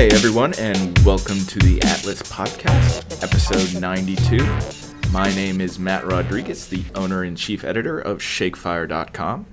[0.00, 4.38] Hey everyone, and welcome to the Atlas Podcast, episode 92.
[5.10, 9.44] My name is Matt Rodriguez, the owner and chief editor of ShakeFire.com.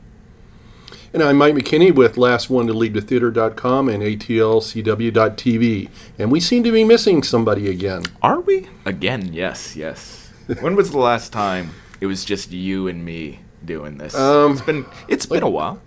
[1.12, 5.90] And I'm Mike McKinney with Last One to Leave the Theater.com and ATLCW.tv.
[6.18, 8.04] And we seem to be missing somebody again.
[8.22, 8.70] Are we?
[8.86, 10.32] Again, yes, yes.
[10.62, 14.16] when was the last time it was just you and me doing this?
[14.16, 15.82] Um, it's been it's been a while.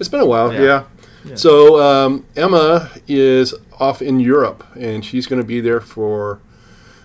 [0.00, 0.60] It's been a while, Yeah.
[0.60, 0.84] yeah.
[1.26, 1.34] Yeah.
[1.34, 6.40] So um, Emma is off in Europe, and she's going to be there for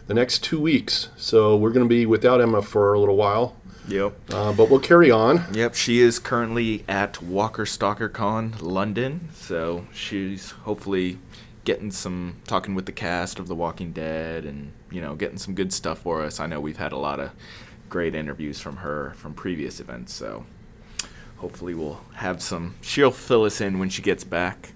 [0.08, 1.10] the next two weeks.
[1.18, 3.56] So we're going to be without Emma for a little while,
[3.88, 4.14] Yep.
[4.34, 5.46] uh, but we'll carry on.
[5.54, 11.20] Yep, she is currently at Walker Stalker Con London, so she's hopefully
[11.64, 15.54] getting some talking with the cast of The Walking Dead and you know getting some
[15.54, 16.40] good stuff for us.
[16.40, 17.32] I know we've had a lot of
[17.90, 20.46] great interviews from her from previous events, so
[21.38, 22.76] hopefully we'll have some.
[22.82, 24.74] She'll fill us in when she gets back.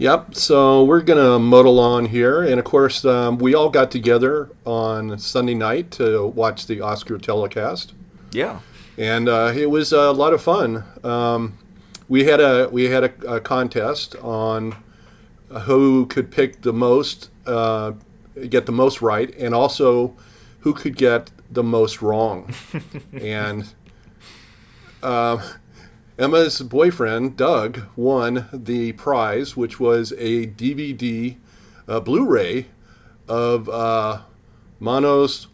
[0.00, 0.34] Yep.
[0.34, 4.48] So we're going to muddle on here, and of course, um, we all got together
[4.64, 7.92] on Sunday night to watch the Oscar telecast.
[8.32, 8.60] Yeah,
[8.96, 10.84] and uh, it was a lot of fun.
[11.04, 11.58] Um,
[12.08, 14.74] we had a we had a, a contest on
[15.50, 17.92] who could pick the most, uh,
[18.48, 20.16] get the most right, and also
[20.60, 22.54] who could get the most wrong.
[23.12, 23.74] and
[25.02, 25.46] uh,
[26.20, 31.36] Emma's boyfriend Doug won the prize, which was a DVD,
[31.88, 32.66] uh, Blu-ray
[33.26, 34.20] of uh,
[34.78, 35.46] Manos,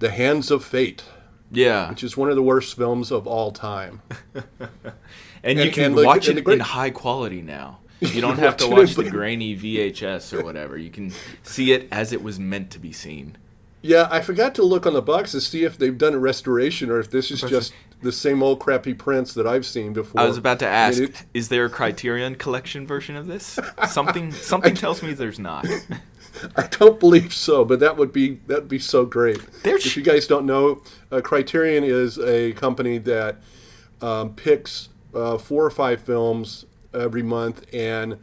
[0.00, 1.04] "The Hands of Fate."
[1.52, 4.02] yeah, which is one of the worst films of all time.
[5.44, 7.78] and you can and watch and it great- in high quality now.
[8.00, 10.78] You don't have to Watch it in watch the grainy VHS or whatever.
[10.78, 11.12] You can
[11.42, 13.36] see it as it was meant to be seen.
[13.82, 16.90] Yeah, I forgot to look on the box to see if they've done a restoration
[16.90, 20.20] or if this is just the same old crappy prints that I've seen before.
[20.20, 23.58] I was about to ask: it- Is there a Criterion Collection version of this?
[23.88, 25.66] Something something tells me there's not.
[26.56, 29.40] I don't believe so, but that would be that would be so great.
[29.62, 33.36] There's- if you guys don't know, uh, Criterion is a company that
[34.00, 36.64] um, picks uh, four or five films
[36.94, 38.18] every month and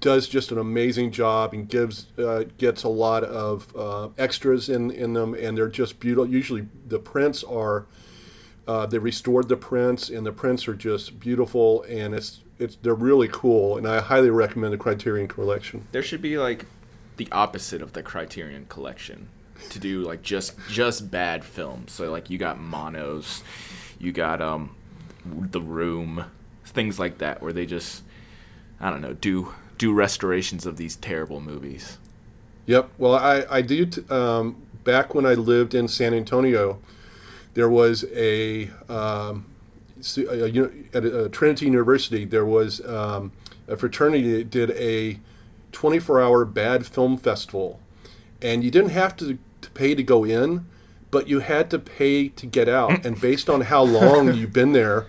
[0.00, 4.90] does just an amazing job and gives uh, gets a lot of uh, extras in
[4.90, 6.28] in them, and they're just beautiful.
[6.30, 7.86] Usually, the prints are
[8.66, 12.94] uh, they restored the prints, and the prints are just beautiful, and it's it's they're
[12.94, 15.86] really cool, and I highly recommend the Criterion Collection.
[15.92, 16.66] There should be like
[17.16, 19.28] the opposite of the Criterion Collection
[19.70, 21.92] to do like just just bad films.
[21.92, 23.42] So like you got Manos,
[23.98, 24.74] you got um
[25.24, 26.24] The Room,
[26.64, 28.02] things like that where they just
[28.80, 31.98] I don't know do do restorations of these terrible movies.
[32.66, 32.90] Yep.
[32.98, 33.86] Well, I, I do.
[33.86, 36.78] T- um, back when I lived in San Antonio,
[37.54, 39.46] there was a, um,
[40.16, 42.24] a, uni- at a, Trinity University.
[42.24, 43.32] There was um,
[43.66, 45.18] a fraternity that did a
[45.72, 47.80] 24-hour bad film festival,
[48.42, 50.66] and you didn't have to, to pay to go in,
[51.10, 53.06] but you had to pay to get out.
[53.06, 55.06] and based on how long you've been there.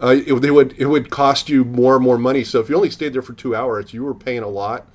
[0.00, 2.44] Uh, it, they would it would cost you more and more money.
[2.44, 4.86] So if you only stayed there for two hours, you were paying a lot.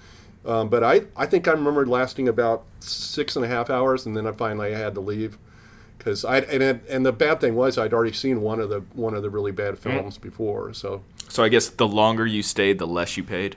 [0.46, 4.16] Um, but I, I think I remember lasting about six and a half hours, and
[4.16, 5.38] then I finally had to leave
[6.04, 8.82] because I and it, and the bad thing was I'd already seen one of the
[8.94, 10.74] one of the really bad films before.
[10.74, 13.56] So So I guess the longer you stayed, the less you paid.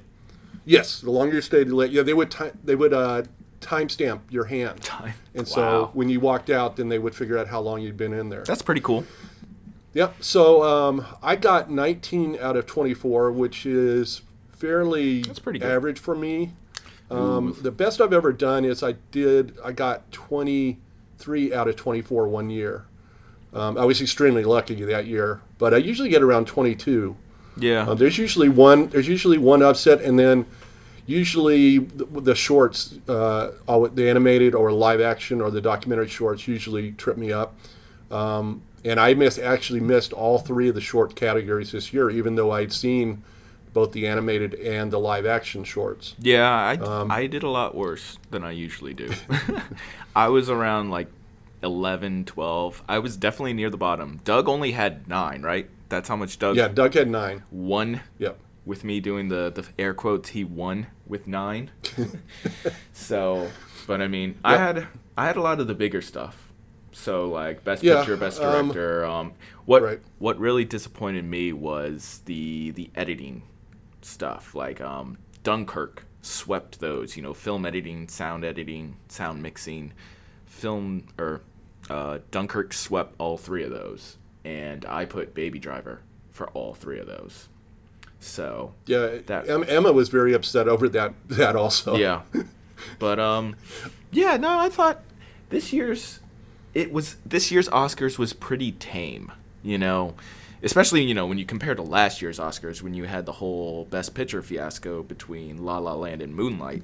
[0.65, 3.23] yes, the longer you stayed, the yeah, they would ti they would uh,
[3.61, 5.15] timestamp your hand, Time.
[5.35, 8.13] and so when you walked out, then they would figure out how long you'd been
[8.13, 8.45] in there.
[8.45, 9.05] That's pretty cool.
[9.95, 10.17] Yep.
[10.21, 14.21] So um, I got 19 out of 24, which is
[14.51, 15.71] fairly That's pretty good.
[15.73, 16.53] average for me.
[17.11, 20.11] Um, the best I've ever done is I did I got
[21.19, 22.85] 23 out of 24 one year.
[23.53, 27.17] Um, I was extremely lucky that year, but I usually get around 22.
[27.59, 27.89] Yeah.
[27.89, 28.89] Uh, there's usually one.
[28.89, 30.45] There's usually one upset, and then
[31.07, 36.47] usually the, the shorts, uh, all, the animated or live action or the documentary shorts,
[36.47, 37.55] usually trip me up.
[38.11, 42.35] Um, and I missed actually missed all three of the short categories this year, even
[42.35, 43.23] though I'd seen
[43.73, 46.15] both the animated and the live action shorts.
[46.19, 49.11] Yeah, I, Um, I did a lot worse than I usually do.
[50.17, 51.09] I was around like
[51.63, 52.83] 11, 12.
[52.89, 54.21] I was definitely near the bottom.
[54.25, 55.69] Doug only had nine, right?
[55.89, 57.45] That's how much Doug Yeah, Doug had nine.
[57.51, 58.01] One.
[58.19, 58.39] Yep.
[58.65, 60.31] with me doing the, the air quotes.
[60.31, 61.71] He won with nine.
[62.93, 63.53] so,
[63.87, 66.53] but I mean, I had I had a lot of the bigger stuff.
[66.93, 69.05] So like best Yeah, picture, best um, director.
[69.05, 69.35] Um,
[69.67, 70.01] what right.
[70.19, 73.43] what really disappointed me was the the editing
[74.03, 74.55] stuff.
[74.55, 77.17] Like um, Dunkirk swept those.
[77.17, 79.93] You know, film editing, sound editing, sound mixing,
[80.47, 81.41] film or
[81.89, 86.01] uh, Dunkirk swept all three of those, and I put Baby Driver
[86.33, 87.49] for all three of those.
[88.21, 91.15] So Yeah, That- Emma was very upset over that.
[91.29, 91.97] That also.
[91.97, 92.23] yeah,
[92.99, 93.57] but um,
[94.11, 95.03] yeah, no, I thought
[95.51, 96.21] this year's
[96.75, 99.31] it was this year's Oscars was pretty tame.
[99.63, 100.15] You know,
[100.63, 103.85] especially you know when you compare to last year's Oscars when you had the whole
[103.87, 106.83] Best Picture fiasco between La La Land and Moonlight.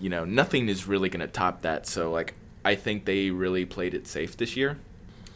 [0.00, 1.86] You know, nothing is really gonna top that.
[1.86, 4.78] So like, I think they really played it safe this year.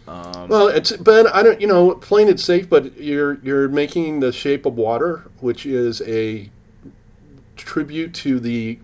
[0.08, 1.60] Um, Well, it's but I don't.
[1.60, 6.00] You know, playing it safe, but you're you're making the Shape of Water, which is
[6.02, 6.50] a
[7.56, 8.78] tribute to the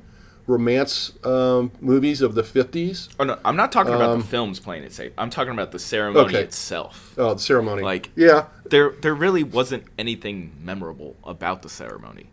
[0.46, 3.08] romance um, movies of the '50s.
[3.18, 5.12] oh no, I'm not talking about Um, the films playing it safe.
[5.16, 6.42] I'm talking about the ceremony Okay.
[6.42, 7.14] itself.
[7.16, 7.82] Oh, the ceremony.
[7.82, 12.26] Like- yeah, there there really wasn't anything memorable about the ceremony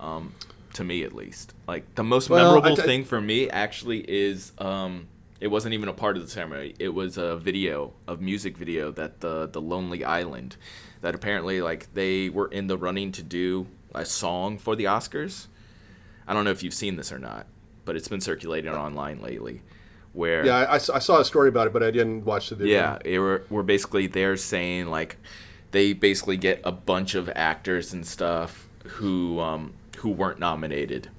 [0.00, 0.32] um,
[0.74, 5.08] to me at least like the most Well, memorable thing for me actually is um,
[5.40, 8.92] it wasn't even a part of the ceremony it was a video a music video
[8.92, 10.56] that the the lonely island
[11.00, 15.46] that apparently like they were in the running to do a song for the oscars
[16.28, 17.46] i don't know if you've seen this or not
[17.84, 19.62] but it's been circulating online lately
[20.12, 20.66] where yeah.
[20.70, 22.78] I saw a story about it, but I didn't watch the video.
[22.78, 25.16] yeah, it were, we're basically they're saying like
[25.70, 31.10] they basically get a bunch of actors and stuff who um, who weren't nominated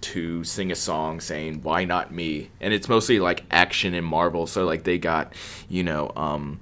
[0.00, 4.46] to sing a song saying why not me and it's mostly like action and marvel
[4.46, 5.32] so like they got
[5.68, 6.60] you know um,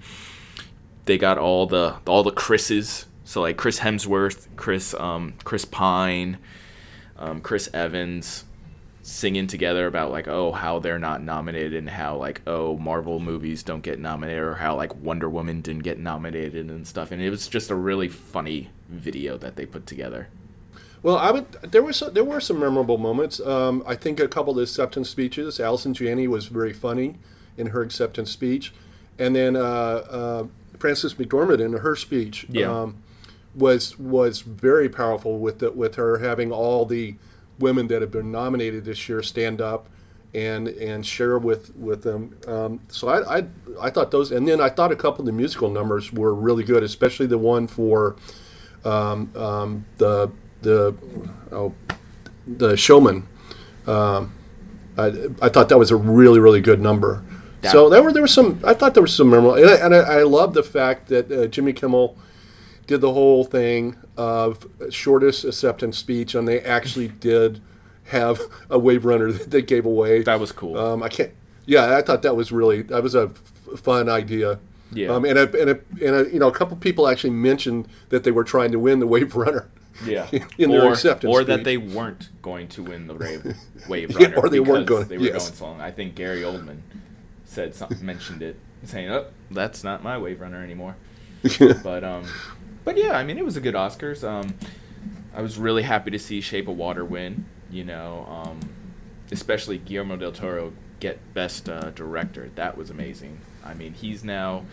[1.05, 6.39] they got all the all the chris's so like chris hemsworth chris um, chris pine
[7.19, 8.45] um, chris evans
[9.03, 13.63] singing together about like oh how they're not nominated and how like oh Marvel movies
[13.63, 17.31] don't get nominated or how like Wonder Woman didn't get nominated and stuff and it
[17.31, 20.27] was just a really funny video that they put together.
[21.05, 21.53] Well, I would.
[21.63, 23.39] There was there were some memorable moments.
[23.39, 25.61] Um, I think a couple of the acceptance speeches.
[25.61, 27.17] Allison Janney was very funny
[27.57, 28.73] in her acceptance speech,
[29.17, 30.47] and then uh, uh,
[30.81, 32.73] Frances McDormand in her speech Yeah.
[32.73, 32.97] um,
[33.57, 37.17] was was very powerful with the, with her having all the
[37.59, 39.89] women that have been nominated this year stand up
[40.35, 42.37] and and share with with them.
[42.47, 43.45] Um, so I, I
[43.81, 46.65] I thought those, and then I thought a couple of the musical numbers were really
[46.65, 48.17] good, especially the one for
[48.85, 50.31] um, um, the
[50.63, 50.95] the
[51.53, 51.75] oh,
[52.47, 53.27] the showman.
[53.87, 54.35] Um,
[54.99, 55.07] I,
[55.43, 57.25] I thought that was a really really good number.
[57.63, 59.75] That- so there were there was some I thought there was some memorable and I,
[59.77, 62.19] and I, I love the fact that uh, Jimmy Kimmel
[62.87, 67.61] did the whole thing of shortest acceptance speech and they actually did
[68.05, 68.41] have
[68.71, 70.23] a wave runner that they gave away.
[70.23, 70.79] That was cool.
[70.79, 71.33] Um, I can't.
[71.67, 73.31] Yeah, I thought that was really that was a
[73.73, 74.61] f- fun idea.
[74.93, 75.09] Yeah.
[75.09, 78.23] Um, and a, and a, and a, you know a couple people actually mentioned that
[78.23, 79.69] they were trying to win the wave runner.
[80.05, 80.29] yeah.
[80.59, 83.57] in their or, acceptance or that they weren't going to win the wave
[83.89, 85.49] wave Yeah, runner or they weren't going- they were yes.
[85.49, 85.81] going so long.
[85.81, 86.79] I think Gary Oldman
[87.45, 90.95] said something mentioned it saying, "Oh, that's not my wave runner anymore."
[91.83, 92.25] but um,
[92.87, 94.23] but yeah, I mean, it was a good Oscars.
[94.23, 94.55] Um,
[95.35, 97.45] I was really happy to see Shape of Water win.
[97.69, 98.61] You know, um,
[99.33, 102.51] especially Guillermo del Toro get Best uh, Director.
[102.55, 103.41] That was amazing.
[103.65, 104.65] I mean, he's now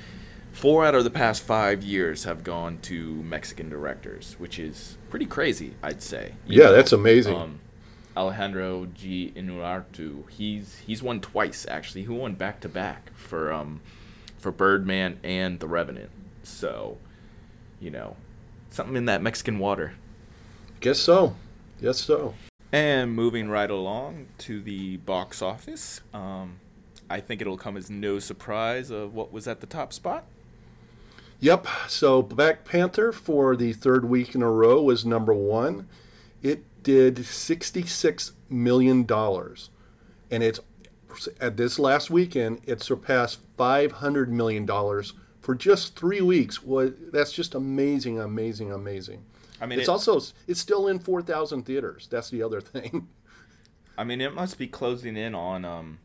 [0.51, 5.25] four out of the past five years have gone to Mexican directors, which is pretty
[5.25, 6.33] crazy, I'd say.
[6.45, 7.35] Yeah, that's amazing.
[7.35, 7.59] Um,
[8.15, 9.33] Alejandro G.
[9.35, 12.03] Inarritu, he's he's won twice actually.
[12.03, 13.81] He won back to back for um
[14.37, 16.11] for Birdman and The Revenant.
[16.43, 16.97] So,
[17.83, 18.15] you know,
[18.69, 19.93] something in that Mexican water.
[20.79, 21.35] Guess so.
[21.81, 22.33] Yes, so.
[22.71, 26.59] And moving right along to the box office, um,
[27.09, 30.23] I think it'll come as no surprise of what was at the top spot.
[31.39, 31.67] Yep.
[31.87, 35.87] So Black Panther for the third week in a row was number one.
[36.41, 39.69] It did sixty-six million dollars,
[40.31, 40.59] and it's
[41.39, 45.13] at this last weekend it surpassed five hundred million dollars
[45.43, 46.63] for just three weeks.
[46.63, 49.23] Was that's just amazing, amazing, amazing.
[49.61, 52.07] I mean, it's it, also it's still in four thousand theaters.
[52.09, 53.09] That's the other thing.
[53.95, 55.99] I mean, it must be closing in on um,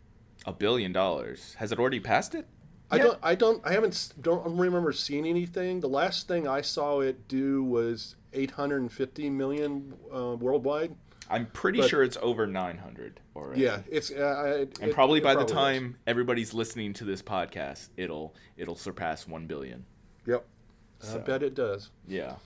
[0.44, 1.54] a billion dollars.
[1.54, 2.46] Has it already passed it?
[2.90, 3.02] I Yeah.
[3.04, 3.18] don't.
[3.22, 3.66] I don't.
[3.66, 4.12] I haven't.
[4.20, 5.80] Don't remember seeing anything.
[5.80, 10.94] The last thing I saw it do was 850 million uh, worldwide.
[11.30, 13.60] I'm pretty But- sure it's over 900 already.
[13.62, 14.10] Yeah, it's.
[14.10, 15.80] Uh, it, And probably it by the probably is.
[15.82, 19.84] time everybody's listening to this podcast, it'll it'll surpass 1 billion.
[20.26, 20.46] Yep.
[21.14, 21.90] I bet it does.
[22.06, 22.36] Yeah.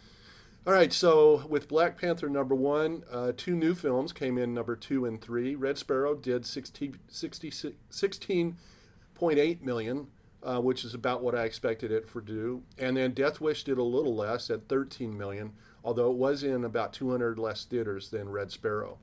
[0.65, 4.77] All right, so with Black Panther number one, uh, two new films came in number
[4.77, 5.55] two and three.
[5.57, 7.51] Red Sparrow did 16, 60,
[7.91, 10.07] 16.8 million,
[10.43, 12.63] uh, which is about what I expected it for do.
[12.79, 15.53] And then Death Wish did a little less at 13 million,
[15.85, 18.99] although it was in about 200 less theaters than Red Sparrow.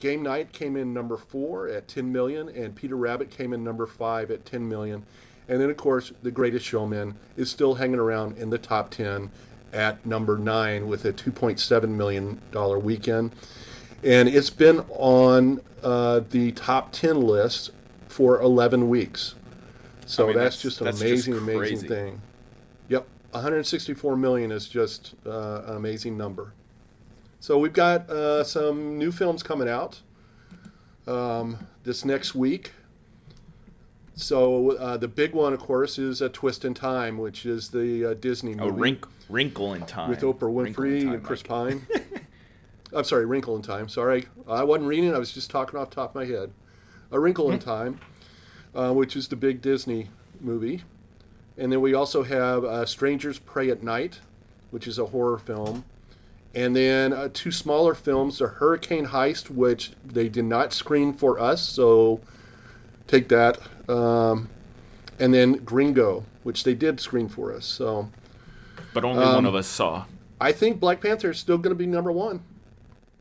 [0.00, 3.86] Game Night came in number four at 10 million, and Peter Rabbit came in number
[3.86, 5.04] five at 10 million.
[5.48, 9.30] And then, of course, The Greatest Showman is still hanging around in the top 10
[9.72, 12.40] at number nine with a $2.7 million
[12.82, 13.32] weekend.
[14.02, 17.70] And it's been on uh, the top 10 list
[18.08, 19.36] for 11 weeks.
[20.06, 22.22] So I mean, that's, that's- just an that's just amazing, amazing thing.
[23.32, 26.52] Yep, 164 million is just uh, an amazing number.
[27.40, 30.00] So we've got uh, some new films coming out
[31.06, 32.72] um, this next week.
[34.14, 38.10] So uh, the big one, of course, is A Twist in Time, which is the
[38.10, 41.42] uh, Disney movie A wrinkle, wrinkle in time with Oprah Winfrey Time, and Chris.
[41.42, 41.86] Pine.
[42.94, 43.88] I'm sorry, Wrinkle in Time.
[43.88, 45.14] Sorry, I wasn't reading.
[45.14, 46.52] I was just talking off the top of my head.
[47.10, 47.54] A Wrinkle Hmm.
[47.54, 48.00] in Time,
[48.74, 50.10] uh, which is the big Disney
[50.40, 50.82] movie,
[51.56, 54.20] and then we also have uh, Strangers Prey at Night,
[54.70, 55.84] which is a horror film,
[56.54, 61.38] and then uh, two smaller films: The Hurricane Heist, which they did not screen for
[61.38, 62.20] us, so
[63.06, 64.48] take that, um,
[65.18, 67.66] and then Gringo, which they did screen for us.
[67.66, 68.08] So.
[68.94, 70.04] But only Um, one of us saw.
[70.40, 72.42] I think Black Panther is still going to be number one.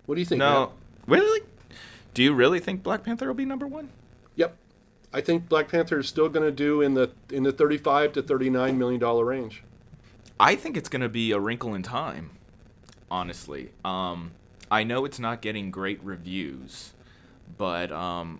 [0.05, 0.39] What do you think?
[0.39, 0.71] No,
[1.07, 1.19] Matt?
[1.19, 1.41] really?
[2.13, 3.89] Do you really think Black Panther will be number one?
[4.35, 4.57] Yep.
[5.13, 8.21] I think Black Panther is still going to do in the in the thirty-five to
[8.21, 9.63] thirty-nine million dollar range.
[10.39, 12.31] I think it's gonna be a Wrinkle in Time.
[13.09, 14.31] Honestly, um,
[14.71, 16.93] I know it's not getting great reviews,
[17.57, 18.39] but um,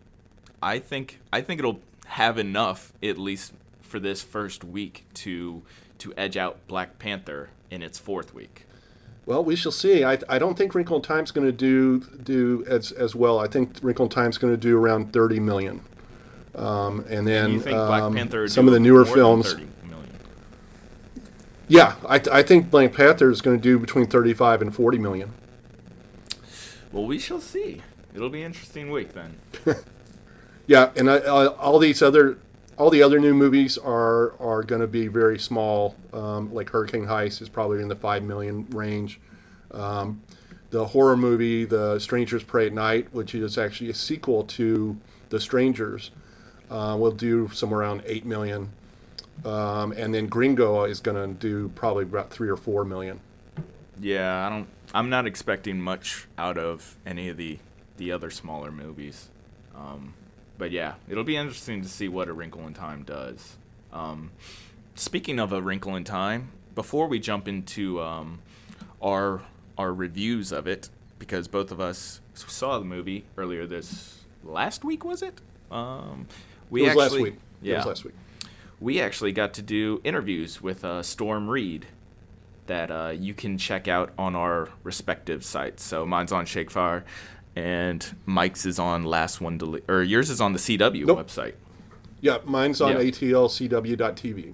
[0.64, 5.62] I think I think it'll have enough at least for this first week to
[5.98, 8.66] to edge out Black Panther in its fourth week.
[9.26, 10.04] Well, we shall see.
[10.04, 13.40] I, I don't think Wrinkle in Time's going to do do as as well.
[13.40, 15.82] I think Wrinkle in Time's going to do around thirty million.
[16.56, 19.56] Um, and then you think Black um, Panther some of the newer films.
[21.68, 25.34] Yeah, I, I think Black Panther is going to do between thirty-five and forty million.
[26.92, 27.82] Well, we shall see.
[28.14, 29.38] It'll be an interesting week then.
[30.68, 32.38] Yeah, and I, I, all these other,
[32.78, 35.96] all the other new movies are are going to be very small.
[36.14, 39.20] Um, like Hurricane Heist is probably in the five million range.
[39.72, 40.22] Um,
[40.70, 44.96] the horror movie, The Strangers Prey at Night, which is actually a sequel to
[45.28, 46.12] The Strangers,
[46.72, 48.70] uh, will do somewhere around eight million.
[49.44, 53.20] Um, and then Gringo is going to do probably about three or four million.
[54.00, 54.68] Yeah, I don't.
[54.94, 57.60] I'm not expecting much out of any of the
[57.98, 59.30] the other smaller movies.
[59.76, 60.14] Um,
[60.58, 63.58] but yeah, it'll be interesting to see what A Wrinkle in Time does.
[63.92, 64.32] Um,
[64.96, 68.40] speaking of A Wrinkle in Time, before we jump into um,
[69.02, 69.42] our
[69.78, 75.04] our reviews of it, because both of us saw the movie earlier this last week,
[75.04, 75.42] was it?
[75.70, 76.28] Um,
[76.72, 77.40] we it was actually, last week.
[77.62, 78.14] Yeah, It was last week.
[78.80, 81.86] we actually got to do interviews with uh, Storm Reed
[82.68, 85.84] that uh, you can check out on our respective sites.
[85.84, 87.04] So mine's on Shakefire,
[87.56, 91.20] and Mike's is on Last One Deli- or yours is on the CW Nope.
[91.28, 91.54] website.
[92.22, 92.98] Yeah, mine's on Yeah.
[93.00, 94.54] atlcw.tv.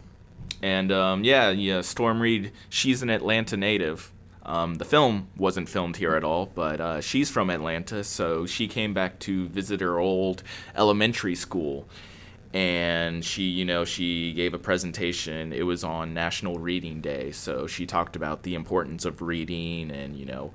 [0.63, 4.11] And um, yeah, yeah, Storm Reed, she's an Atlanta native.
[4.47, 8.69] Um, the film wasn't filmed here at all, but uh, she's from Atlanta, so she
[8.69, 10.41] came back to visit her old
[10.73, 11.87] elementary school.
[12.53, 15.51] And she, you know, she gave a presentation.
[15.51, 20.15] It was on National Reading Day, so she talked about the importance of reading and,
[20.15, 20.53] you know,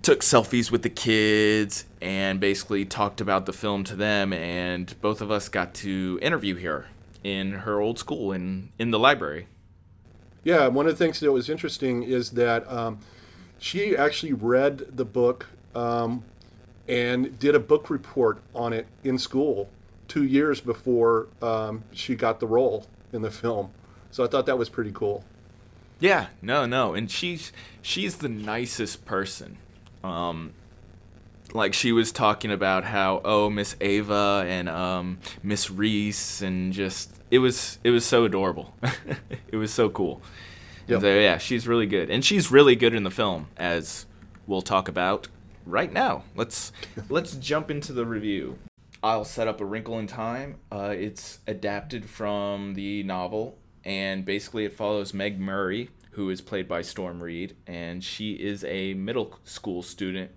[0.00, 4.32] took selfies with the kids and basically talked about the film to them.
[4.32, 6.86] And both of us got to interview her
[7.22, 9.46] in her old school in, in the library.
[10.42, 12.98] Yeah, one of the things that was interesting is that um,
[13.58, 16.24] she actually read the book um,
[16.88, 19.68] and did a book report on it in school
[20.08, 23.70] two years before um, she got the role in the film.
[24.10, 25.24] So I thought that was pretty cool.
[26.00, 29.58] Yeah, no, no, and she's she's the nicest person.
[30.02, 30.54] Um,
[31.52, 37.19] like she was talking about how oh Miss Ava and um, Miss Reese and just
[37.30, 38.74] it was it was so adorable.
[39.48, 40.22] it was so cool.
[40.86, 41.00] Yep.
[41.02, 44.06] So, yeah, she's really good, and she's really good in the film, as
[44.46, 45.28] we'll talk about
[45.64, 46.24] right now.
[46.34, 46.72] Let's
[47.08, 48.58] let's jump into the review.
[49.02, 50.56] I'll set up a Wrinkle in Time.
[50.70, 56.68] Uh, it's adapted from the novel, and basically it follows Meg Murray, who is played
[56.68, 60.32] by Storm Reed, and she is a middle school student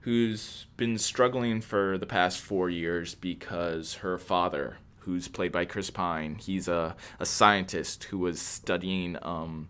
[0.00, 5.90] who's been struggling for the past four years because her father, who's played by Chris
[5.90, 9.68] Pine, he's a, a scientist who was studying, um,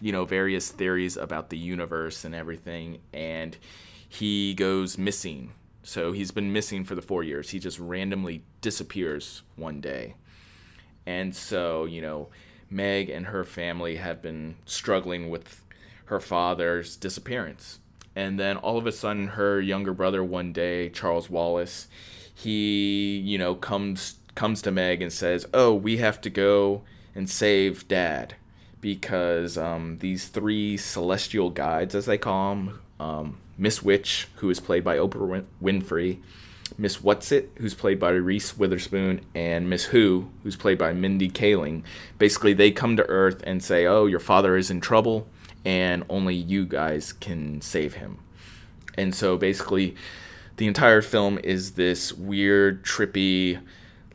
[0.00, 3.56] you know, various theories about the universe and everything, and
[4.08, 5.52] he goes missing.
[5.82, 7.50] So he's been missing for the four years.
[7.50, 10.14] He just randomly disappears one day.
[11.06, 12.28] And so, you know,
[12.70, 15.64] Meg and her family have been struggling with
[16.06, 17.80] her father's disappearance.
[18.14, 21.88] And then all of a sudden, her younger brother, one day, Charles Wallace,
[22.34, 27.28] he, you know, comes comes to Meg and says, "Oh, we have to go and
[27.28, 28.36] save Dad
[28.80, 34.60] because um, these three celestial guides, as they call them, um, Miss Which, who is
[34.60, 36.18] played by Oprah Win- Winfrey,
[36.78, 41.82] Miss Whatsit, who's played by Reese Witherspoon, and Miss Who, who's played by Mindy Kaling.
[42.18, 45.26] Basically, they come to Earth and say, "Oh, your father is in trouble,
[45.64, 48.18] and only you guys can save him."
[48.96, 49.96] And so, basically,
[50.58, 53.58] the entire film is this weird, trippy,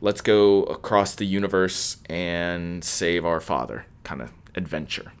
[0.04, 5.12] let's go across the universe and save our father kind of adventure.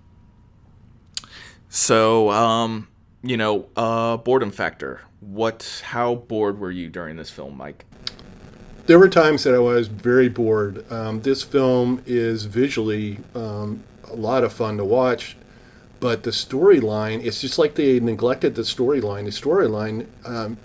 [1.70, 2.88] So, um,
[3.22, 5.00] you know, uh, boredom factor.
[5.20, 5.82] What?
[5.86, 7.86] How bored were you during this film, Mike?
[8.84, 10.84] There were times that I was very bored.
[10.92, 15.34] Um, this film is visually um, a lot of fun to watch,
[15.98, 19.24] but the storyline, it's just like they neglected the storyline.
[19.24, 20.58] The storyline um,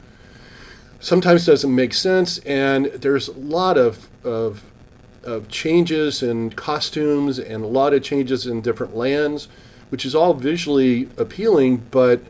[0.99, 4.63] sometimes doesn't make sense, and there's a lot of, of,
[5.23, 9.47] of changes in costumes and a lot of changes in different lands,
[9.89, 12.21] which is all visually appealing, but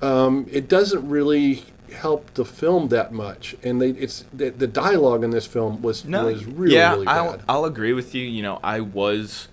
[0.00, 3.56] um, it doesn't really help the film that much.
[3.62, 7.32] And they, it's the, the dialogue in this film was was really yeah, really I'll,
[7.32, 7.42] bad.
[7.48, 8.24] I'll agree with you.
[8.24, 9.48] You know, I was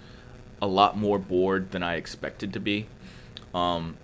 [0.61, 2.87] a lot more bored than I expected to be.
[3.53, 3.97] Um,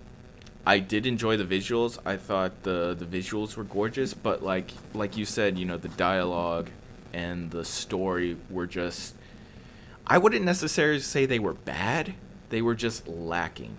[0.66, 1.98] I did enjoy the visuals.
[2.06, 5.90] I thought the the visuals were gorgeous, but like like you said, you know, the
[5.90, 6.70] dialogue
[7.14, 9.16] and the story were just
[10.06, 12.14] I wouldn't necessarily say they were bad.
[12.50, 13.78] They were just lacking.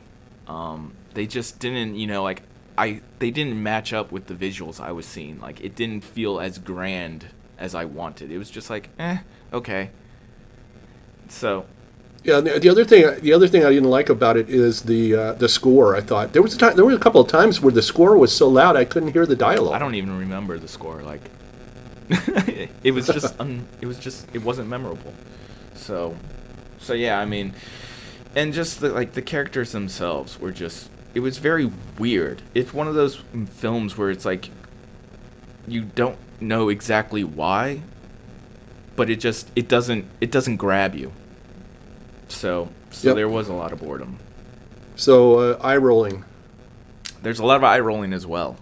[0.48, 2.42] Um, they just didn't, you know, like
[2.76, 5.40] I they didn't match up with the visuals I was seeing.
[5.40, 7.26] Like it didn't feel as grand
[7.58, 8.30] as I wanted.
[8.32, 9.18] It was just like, eh,
[9.52, 9.90] okay.
[11.28, 11.66] So
[12.24, 15.14] Yeah, the, the other thing, the other thing I didn't like about it is the
[15.14, 15.96] uh, the score.
[15.96, 18.16] I thought there was a time, there were a couple of times where the score
[18.16, 19.74] was so loud I couldn't hear the dialogue.
[19.74, 21.02] I don't even remember the score.
[21.02, 21.20] Like,
[22.84, 25.12] it was just, un, it was just, it wasn't memorable.
[25.74, 26.16] So,
[26.78, 27.54] so yeah, I mean,
[28.36, 32.42] and just the like the characters themselves were just, it was very weird.
[32.54, 34.48] It's one of those films where it's like,
[35.66, 37.82] you don't know exactly why,
[38.94, 41.12] but it just, it doesn't, it doesn't grab you.
[42.32, 43.16] So, so Yep.
[43.16, 44.18] there was a lot of boredom.
[44.96, 46.24] So uh, eye rolling.
[47.22, 48.56] there's a lot of eye rolling as well.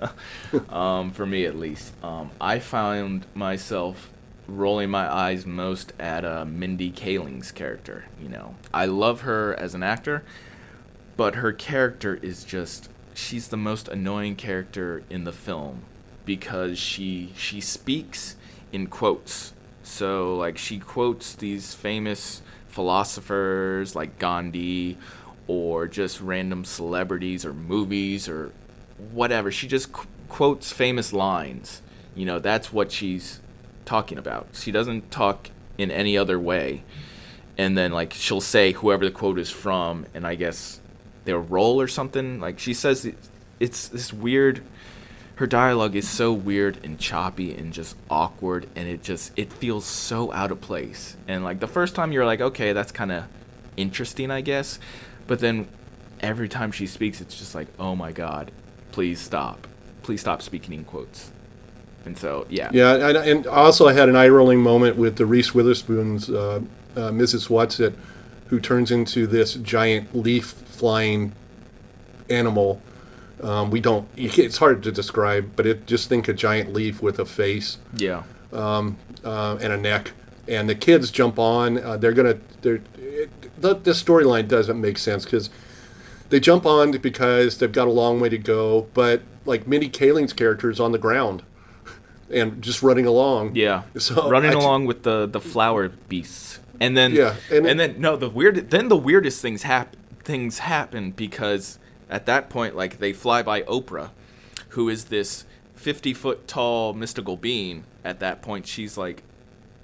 [0.68, 1.92] um, for me, at least.
[2.02, 4.10] Um, I found myself
[4.48, 8.04] rolling my eyes most at uh, Mindy Kaling's character.
[8.22, 10.22] You know, I love her as an actor,
[11.16, 15.82] but her character is just she's the most annoying character in the film
[16.24, 18.36] because she she speaks
[18.72, 19.52] in quotes.
[19.82, 22.42] So like she quotes these famous
[22.76, 24.98] philosophers like Gandhi
[25.46, 28.52] or just random celebrities or movies or
[29.12, 29.50] whatever.
[29.50, 31.80] She just qu- quotes famous lines.
[32.14, 33.40] You know, that's what she's
[33.86, 34.48] talking about.
[34.52, 36.84] She doesn't talk in any other way.
[37.56, 40.78] And then like she'll say whoever the quote is from and I guess
[41.24, 42.40] their role or something.
[42.40, 43.16] Like she says it,
[43.58, 44.62] it's this weird
[45.36, 49.84] her dialogue is so weird and choppy and just awkward and it just it feels
[49.84, 51.16] so out of place.
[51.28, 53.24] And like the first time you're like, okay, that's kind of
[53.76, 54.78] interesting, I guess.
[55.26, 55.68] But then
[56.20, 58.50] every time she speaks it's just like, "Oh my god,
[58.92, 59.66] please stop.
[60.02, 61.30] Please stop speaking in quotes."
[62.06, 62.70] And so, yeah.
[62.72, 66.60] Yeah, and, and also I had an eye rolling moment with the Reese Witherspoon's uh,
[66.94, 67.50] uh, Mrs.
[67.50, 67.96] Watson,
[68.46, 71.32] who turns into this giant leaf flying
[72.30, 72.80] animal.
[73.42, 74.08] Um, we don't.
[74.16, 78.22] It's hard to describe, but it just think a giant leaf with a face Yeah.
[78.52, 80.12] um, uh, and a neck,
[80.48, 81.78] and the kids jump on.
[81.78, 82.38] Uh, they're gonna.
[82.62, 82.80] They're.
[82.98, 85.50] It, the, the storyline doesn't make sense because
[86.30, 90.32] they jump on because they've got a long way to go, but like Mindy Kaling's
[90.32, 91.42] character is on the ground
[92.30, 93.54] and just running along.
[93.54, 93.82] Yeah.
[93.98, 96.60] So running I along with the the flower beasts.
[96.80, 99.98] And then Yeah, and and, it- then no, the weird then the weirdest things happen
[100.24, 101.78] things happen because
[102.10, 104.10] at that point like they fly by Oprah,
[104.70, 107.84] who is this 50 foot tall mystical being.
[108.04, 109.22] At that point she's like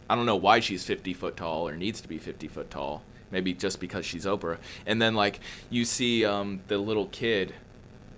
[0.08, 3.02] I don't know why she's 50 foot tall or needs to be 50 foot tall.
[3.30, 4.58] Maybe just because she's Oprah.
[4.84, 7.54] And then like you see um, the little kid,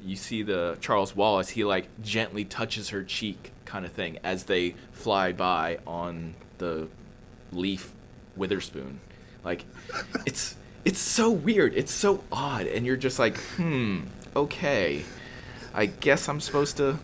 [0.05, 1.51] you see the Charles Wallace.
[1.51, 6.89] He like gently touches her cheek, kind of thing, as they fly by on the
[7.53, 7.93] leaf
[8.37, 9.01] Witherspoon.
[9.45, 9.65] Like
[10.27, 11.75] it's it's so weird.
[11.75, 14.01] It's so odd, and you're just like, hmm,
[14.37, 15.05] okay.
[15.73, 16.99] I guess I'm supposed to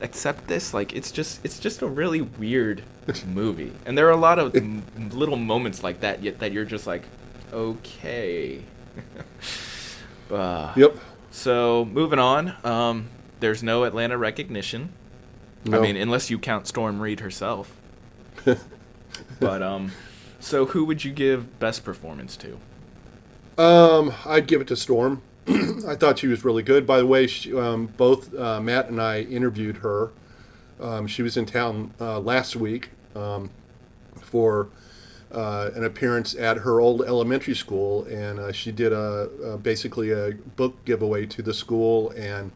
[0.00, 2.84] accept this like it's just it's just a really weird
[3.26, 6.64] movie and there are a lot of m- little moments like that yet that you're
[6.64, 7.02] just like
[7.52, 8.62] okay
[10.30, 10.96] uh, Yep.
[11.32, 13.08] so moving on um,
[13.40, 14.90] there's no atlanta recognition
[15.64, 15.78] No.
[15.78, 17.74] i mean unless you count storm reed herself
[19.40, 19.90] but um
[20.38, 22.58] so who would you give best performance to
[23.58, 25.20] Um, I'd give it to Storm.
[25.48, 26.86] I thought she was really good.
[26.86, 30.12] By the way, she, um, both uh, Matt and I interviewed her.
[30.80, 33.50] Um, she was in town uh, last week um,
[34.20, 34.68] for
[35.32, 40.12] uh, an appearance at her old elementary school, and uh, she did a, a, basically
[40.12, 42.52] a book giveaway to the school and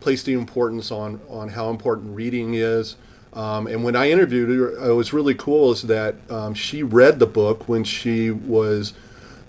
[0.00, 2.96] placed the importance on on how important reading is.
[3.34, 7.18] Um, and when I interviewed her, it was really cool is that um, she read
[7.18, 8.94] the book when she was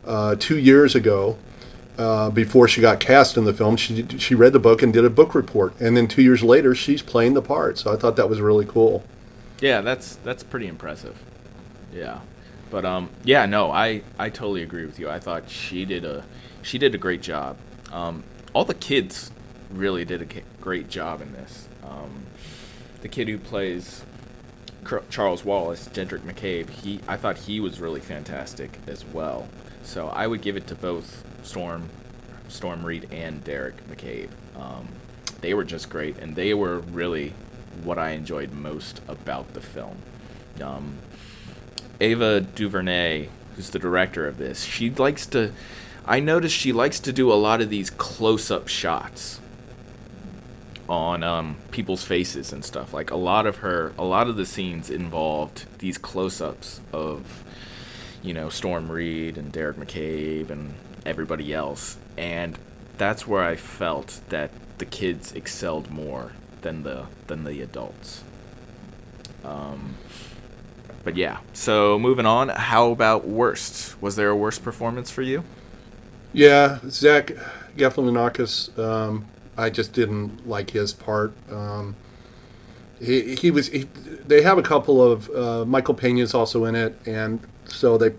[0.06, 1.38] uh, two years ago.
[1.96, 5.06] Uh, before she got cast in the film, she she read the book and did
[5.06, 7.78] a book report, and then two years later, she's playing the part.
[7.78, 9.04] So I thought that was really cool.
[9.62, 11.22] Yeah, that's that's pretty impressive.
[11.94, 12.22] Yeah,
[12.72, 15.08] but um, yeah, no, I I totally agree with you.
[15.08, 16.26] I thought she did a
[16.64, 17.58] she did a great job.
[17.92, 19.30] Um, all the kids
[19.70, 21.68] really did a great job in this.
[21.84, 22.26] Um,
[23.02, 24.04] the kid who plays
[25.10, 29.48] Charles Wallace, Jedrick McCabe, he I thought he was really fantastic as well.
[29.84, 31.90] So I would give it to both Storm,
[32.48, 34.30] Storm Reed, and Deric McCabe.
[34.56, 34.88] Um,
[35.42, 37.34] they were just great, and they were really
[37.84, 39.98] what I enjoyed most about the film.
[40.62, 40.98] Um,
[42.00, 45.52] Ava DuVernay, who's the director of this, she likes to.
[46.06, 49.40] I noticed she likes to do a lot of these close-up shots
[50.90, 52.94] on um, people's faces and stuff.
[52.94, 57.44] Like a lot of her, a lot of the scenes involved these close-ups of,
[58.24, 60.74] you know, Storm Reed and Deric McCabe and
[61.06, 62.58] everybody else, and
[62.98, 66.32] that's where I felt that the kids excelled more
[66.62, 68.24] than the than the adults.
[69.44, 69.96] Um,
[71.04, 72.50] but yeah, so moving on.
[72.50, 74.02] How about worst?
[74.02, 75.44] Was there a worst performance for you?
[76.32, 77.34] Yeah, Zach
[77.78, 78.78] Galifianakis.
[78.80, 79.26] Um,
[79.58, 81.34] I just didn't like his part.
[81.52, 81.96] Um,
[83.00, 83.68] he he was.
[83.68, 83.88] He,
[84.26, 87.42] they have a couple of uh, Michael Pena's also in it, and
[87.74, 88.14] so they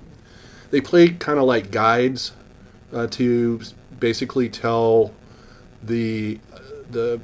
[0.71, 2.33] they play kind of like guides
[2.93, 3.61] uh, to
[3.99, 5.12] basically tell
[5.83, 6.38] the
[6.90, 7.21] the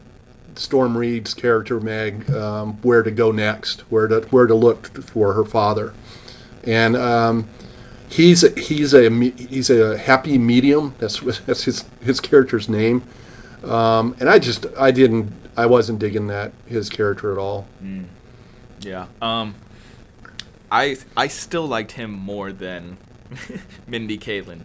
[0.54, 5.32] Storm Reed's character Meg um, where to go next, where to where to look for
[5.34, 5.94] her father,
[6.64, 7.48] and um,
[8.08, 10.94] he's a, he's a he's a happy medium.
[10.98, 13.02] That's that's his his character's name
[13.64, 17.66] um, and I just I didn't I wasn't digging that his character at all.
[17.82, 18.06] Mm.
[18.80, 19.06] Yeah.
[19.20, 19.54] Um,
[20.70, 22.98] I I still liked him more than
[23.86, 24.62] Mindy Kaling,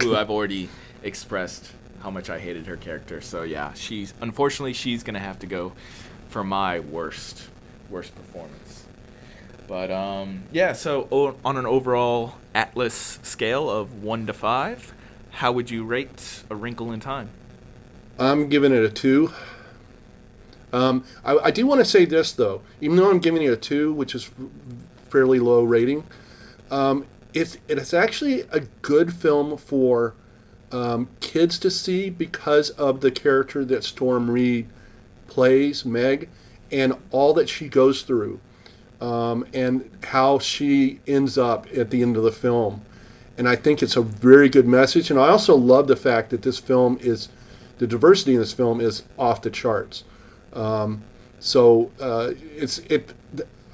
[0.00, 0.68] who I've already
[1.02, 3.20] expressed how much I hated her character.
[3.20, 5.72] So yeah, she's unfortunately she's gonna have to go
[6.28, 7.48] for my worst
[7.90, 8.84] worst performance.
[9.66, 14.94] But um, yeah, so on an overall Atlas scale of one to five,
[15.30, 17.30] how would you rate A Wrinkle in Time?
[18.18, 19.32] I'm giving it a two.
[20.72, 23.56] Um, I, I, do want to say this though, even though I'm giving it a
[23.56, 24.30] two, which is
[25.16, 26.04] fairly low rating,
[26.70, 30.12] um, it's it's actually a good film for
[30.72, 34.68] um, kids to see because of the character that Storm Reed
[35.26, 36.28] plays, Meg,
[36.70, 38.40] and all that she goes through,
[39.00, 42.82] um, and how she ends up at the end of the film.
[43.38, 45.10] And I think it's a very good message.
[45.10, 47.30] And I also love the fact that this film is
[47.78, 50.04] the diversity in this film is off the charts.
[50.52, 51.04] Um,
[51.40, 53.14] so uh, it's it.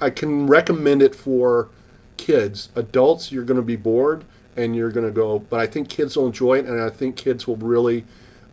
[0.03, 1.69] I can recommend it for
[2.17, 2.69] kids.
[2.75, 6.15] Adults, you're going to be bored and you're going to go, but I think kids
[6.15, 8.05] will enjoy it, and I think kids will really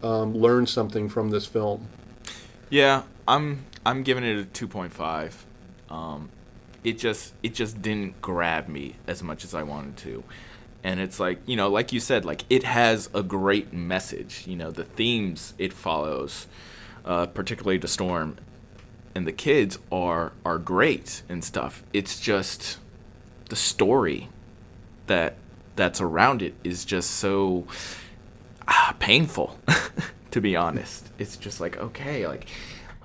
[0.03, 1.89] um, learn something from this film.
[2.71, 5.45] Yeah, I'm I'm giving it a two point five.
[5.91, 6.31] Um,
[6.85, 10.25] it just it just didn't grab me as much as I wanted to
[10.83, 14.57] and it's like you know like you said like it has a great message you
[14.57, 16.47] know the themes it follows
[17.05, 18.37] uh, particularly the storm
[19.15, 22.79] and the kids are are great and stuff it's just
[23.49, 24.29] the story
[25.07, 25.37] that
[25.77, 27.67] that's around it is just so
[28.69, 29.59] ah, painful
[30.31, 32.47] to be honest it's just like okay like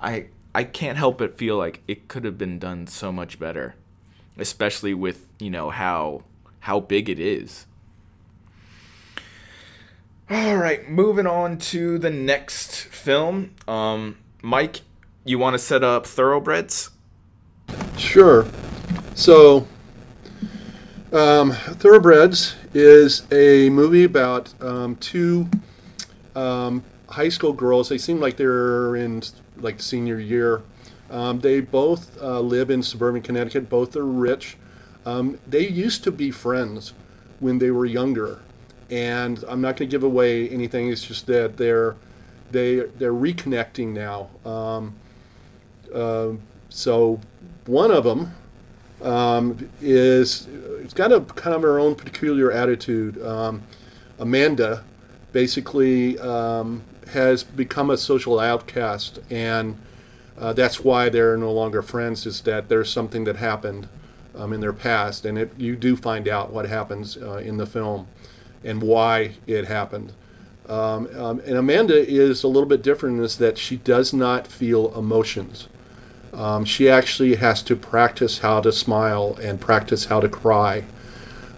[0.00, 3.74] i i can't help but feel like it could have been done so much better
[4.38, 6.22] especially with you know how
[6.66, 7.66] how big it is.
[10.28, 13.52] All right, moving on to the next film.
[13.68, 14.80] Um, Mike,
[15.26, 16.90] you want to set up Thoroughbreds?
[17.98, 18.46] Sure.
[19.14, 19.66] So,
[21.12, 25.48] um, Thoroughbreds is a movie about um, two
[26.36, 27.88] um, high school girls.
[27.88, 29.22] They seem like they're in
[29.56, 30.62] like senior year.
[31.10, 33.68] Um, they both uh, live in suburban Connecticut.
[33.68, 34.56] Both are rich.
[35.04, 36.92] Um, they used to be friends
[37.40, 38.40] when they were younger,
[38.90, 40.88] and I'm not going to give away anything.
[40.88, 41.96] It's just that they're
[42.50, 44.30] they they're reconnecting now.
[44.48, 44.94] Um,
[45.92, 46.32] uh,
[46.68, 47.20] so
[47.66, 48.34] one of them
[49.02, 50.48] um, is
[50.80, 53.22] it's got a kind of her own peculiar attitude.
[53.22, 53.62] Um,
[54.18, 54.84] Amanda
[55.32, 59.78] basically um, has become a social outcast, and
[60.38, 62.26] uh, that's why they're no longer friends.
[62.26, 63.88] Is that there's something that happened
[64.34, 67.66] um, in their past, and it, you do find out what happens uh, in the
[67.66, 68.06] film
[68.64, 70.12] and why it happened.
[70.68, 74.46] Um, um, and Amanda is a little bit different in this that she does not
[74.46, 75.68] feel emotions.
[76.32, 80.84] Um, she actually has to practice how to smile and practice how to cry.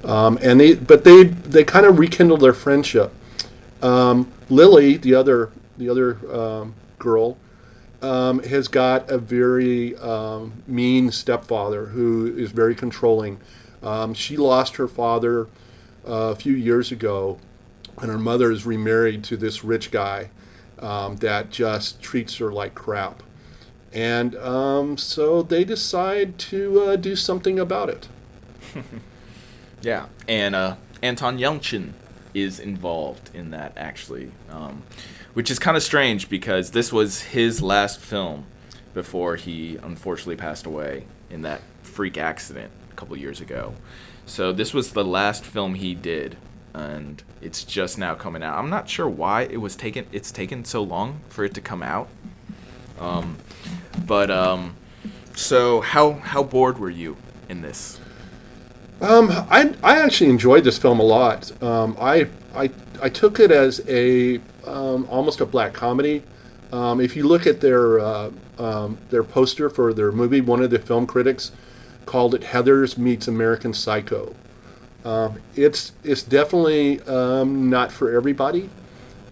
[0.05, 3.13] Um, and they, but they, they kind of rekindle their friendship.
[3.83, 7.37] Um, Lily, the other, the other um, girl,
[8.01, 9.95] has got a very
[10.67, 13.41] mean stepfather who is very controlling.
[14.15, 15.49] she lost her father
[16.07, 17.39] uh, a few years ago
[18.01, 20.31] and her mother is remarried to this rich guy
[20.79, 23.23] um, that just treats her like crap.
[23.93, 28.09] And um, so they decide to uh, do something about it.
[29.83, 31.93] yeah, and uh, Anton Yelchin
[32.35, 34.83] is involved in that actually, um,
[35.35, 38.47] which is kind of strange because this was his last film
[38.95, 43.75] before he unfortunately passed away in that freak accident a couple years ago.
[44.27, 46.37] So this was the last film he did
[46.75, 48.59] and it's just now coming out.
[48.59, 50.07] I'm not sure why it was taken.
[50.13, 52.09] It's taken so long for it to come out.
[53.01, 53.39] Um,
[54.07, 54.77] but um,
[55.35, 57.17] so how how bored were you
[57.49, 58.01] in this?
[59.01, 61.63] Um, I I actually enjoyed this film a lot.
[61.63, 66.23] Um, I I I took it as a um, almost a black comedy.
[66.73, 70.71] Um, if you look at their uh, um, their poster for their movie, one of
[70.71, 71.53] the film critics
[72.07, 74.35] called it Heathers meets American Psycho.
[75.05, 78.69] Um, it's it's definitely um, not for everybody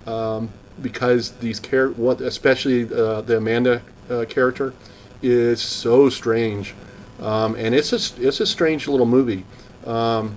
[0.07, 0.50] um,
[0.81, 4.75] because these char- what especially uh, the Amanda uh, character
[5.23, 6.75] is so strange,
[7.21, 9.45] um, and it's a it's a strange little movie.
[9.85, 10.37] Um,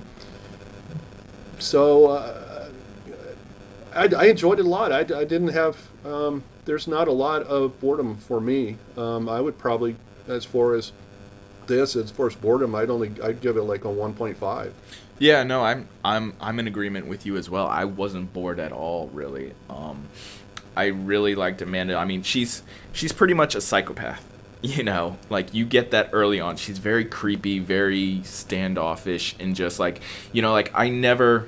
[1.57, 2.69] so uh,
[3.93, 4.91] I, I, enjoyed it a lot.
[4.91, 8.77] I, I didn't have um, there's not a lot of boredom for me.
[8.95, 9.95] I would probably
[10.27, 10.91] as far as
[11.69, 14.71] this as far as boredom, I'd only I'd give it like a 1.5.
[15.19, 17.67] Yeah, no, I'm I'm I'm in agreement with you as well.
[17.67, 19.53] I wasn't bored at all, really.
[19.69, 20.07] Um,
[20.79, 21.97] I really liked Amanda.
[21.97, 22.63] I mean, she's
[22.93, 24.25] she's pretty much a psychopath.
[24.61, 26.57] You know, like you get that early on.
[26.57, 30.01] She's very creepy, very standoffish, and just like
[30.33, 31.47] you know, like I never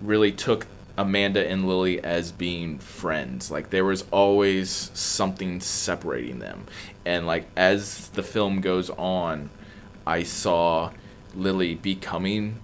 [0.00, 3.50] really took Amanda and Lily as being friends.
[3.50, 6.66] Like there was always something separating them.
[7.04, 9.50] And like as the film goes on,
[10.06, 10.92] I saw
[11.34, 12.60] Lily becoming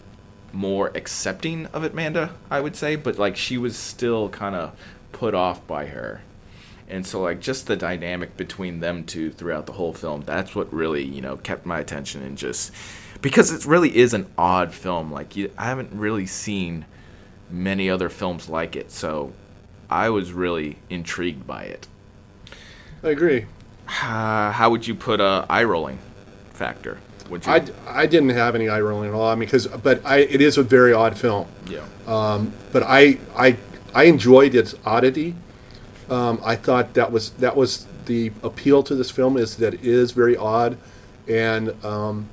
[0.53, 4.73] more accepting of Amanda, I would say, but like she was still kind of
[5.12, 6.23] put off by her.
[6.88, 10.73] And so like just the dynamic between them two throughout the whole film, that's what
[10.73, 12.73] really, you know, kept my attention and just
[13.23, 15.12] because it really is an odd film.
[15.12, 16.87] Like you, I haven't really seen
[17.49, 19.33] many other films like it, so
[19.88, 21.87] I was really intrigued by it.
[23.03, 23.46] I agree.
[23.87, 25.99] Uh, how would you put a eye rolling
[26.53, 26.99] factor?
[27.29, 27.53] Would you?
[27.53, 29.29] I, I didn't have any eye rolling at all.
[29.29, 31.49] I mean, because but I it is a very odd film.
[31.68, 31.85] Yeah.
[32.07, 33.57] Um, but I I
[33.94, 35.35] I enjoyed its oddity.
[36.09, 39.85] Um, I thought that was that was the appeal to this film is that it
[39.85, 40.76] is very odd,
[41.29, 42.29] and um,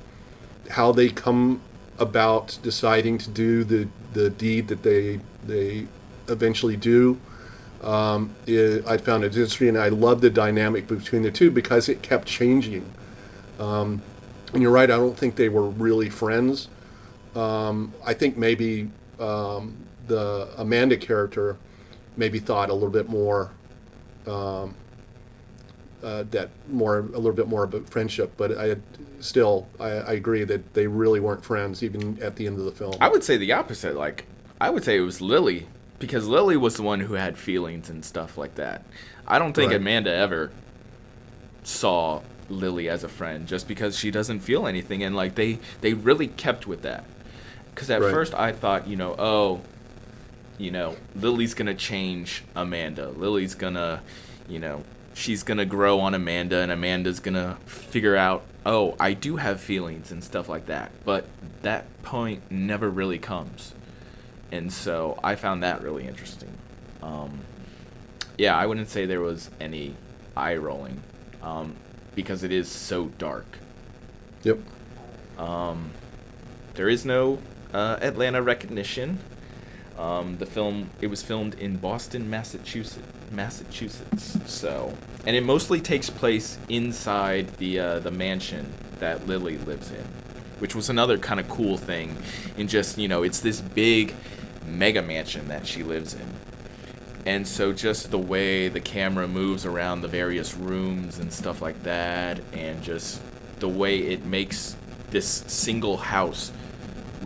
[0.70, 1.60] how they come
[1.98, 5.86] about deciding to do the the deed that they they
[6.28, 7.18] eventually do.
[7.82, 11.88] Um, it, I found it interesting, and I love the dynamic between the two because
[11.88, 12.90] it kept changing.
[13.60, 14.02] Um,
[14.52, 14.90] and you're right.
[14.90, 16.68] I don't think they were really friends.
[17.36, 18.90] Um, I think maybe
[19.20, 19.76] um,
[20.08, 21.56] the Amanda character
[22.16, 23.52] maybe thought a little bit more
[24.26, 24.74] um,
[26.02, 28.76] uh, that more a little bit more about friendship, but I
[29.20, 32.72] still I, I, agree that they really weren't friends even at the end of the
[32.72, 32.94] film.
[33.00, 33.96] I would say the opposite.
[33.96, 34.26] Like
[34.60, 35.66] I would say it was Lily
[35.98, 38.84] because Lily was the one who had feelings and stuff like that.
[39.26, 39.80] I don't think right.
[39.80, 40.52] Amanda ever
[41.64, 45.94] saw Lily as a friend just because she doesn't feel anything and like they they
[45.94, 47.04] really kept with that.
[47.74, 48.10] Cuz at right.
[48.10, 49.62] first I thought, you know, oh,
[50.58, 53.08] you know, Lily's to change Amanda.
[53.10, 54.00] Lily's to,
[54.48, 54.82] you know,
[55.14, 60.12] she's to grow on Amanda and Amanda's to figure out, "Oh, I do have feelings
[60.12, 61.26] and stuff like that." But
[61.62, 63.74] that point never really comes.
[64.50, 66.52] And so I found that really interesting.
[67.02, 67.40] Um,
[68.36, 69.94] yeah, I wouldn't say there was any
[70.36, 71.02] eye rolling.
[71.42, 71.76] Um,
[72.18, 73.46] because it is so dark.
[74.42, 74.58] Yep.
[75.38, 75.92] Um,
[76.74, 77.38] there is no
[77.72, 79.20] uh, Atlanta recognition.
[79.98, 83.06] Um, the film it was filmed in Boston, Massachusetts.
[83.32, 84.38] Massachusetts.
[84.46, 90.04] So, and it mostly takes place inside the uh, the mansion that Lily lives in,
[90.60, 92.16] which was another kind of cool thing.
[92.56, 94.14] In just you know, it's this big
[94.66, 96.26] mega mansion that she lives in.
[97.26, 101.82] And so just the way the camera moves around the various rooms and stuff like
[101.82, 103.20] that and just
[103.58, 104.76] the way it makes
[105.10, 106.52] this single house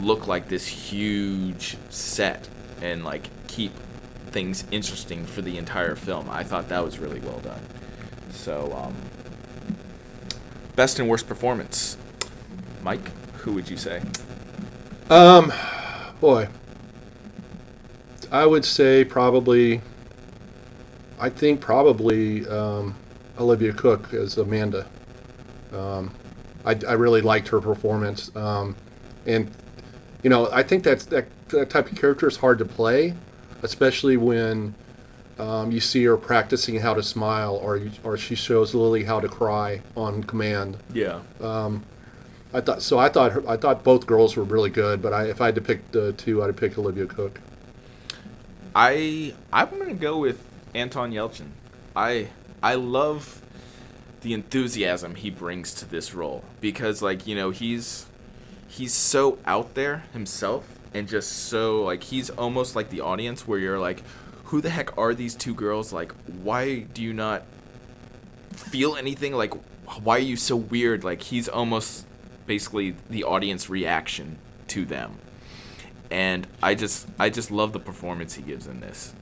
[0.01, 2.49] look like this huge set
[2.83, 3.73] and like keep
[4.27, 6.29] things interesting for the entire film.
[6.29, 7.61] I thought that was really well done.
[8.31, 8.95] So, um,
[10.75, 11.97] best and worst performance.
[12.83, 14.03] Mike, who would you say?
[15.09, 15.53] Um,
[16.21, 16.49] boy,
[18.31, 19.81] I would say probably.
[21.21, 22.97] I think probably um,
[23.39, 24.87] Olivia Cooke as Amanda.
[25.73, 26.13] Um,
[26.65, 28.75] I, I really liked her performance, um,
[29.25, 29.49] and
[30.23, 33.15] you know I think that's that, that type of character is hard to play,
[33.63, 34.75] especially when
[35.39, 39.21] um, you see her practicing how to smile, or you, or she shows Lily how
[39.21, 40.77] to cry on command.
[40.93, 41.21] Yeah.
[42.55, 42.99] I thought so.
[42.99, 45.55] I thought her, I thought both girls were really good, but I, if I had
[45.55, 47.41] to pick the two, I'd pick Olivia Cooke.
[48.75, 51.49] I I'm gonna go with Anton Yelchin.
[51.97, 52.29] I
[52.63, 53.41] I love
[54.21, 58.07] the enthusiasm he brings to this role because like you know he's
[58.73, 63.59] he's so out there himself and just so like he's almost like the audience where
[63.59, 64.03] you're like
[64.45, 65.93] who the heck are these two girls?
[65.93, 67.43] Like why do you not
[68.53, 69.35] feel anything?
[69.35, 69.53] Like
[70.03, 71.05] why are you so weird?
[71.05, 72.07] Like he's almost
[72.47, 75.19] basically the audience reaction to them.
[76.11, 79.13] And I just I just love the performance he gives in this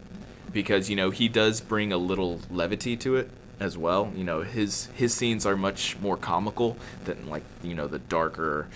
[0.53, 4.13] because you know he does bring a little levity to it as well.
[4.15, 8.69] You know his his scenes are much more comical than like you know the darker